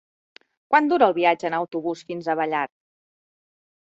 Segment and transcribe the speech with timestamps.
[0.73, 2.71] Quant dura el viatge en autobús fins a Vallat?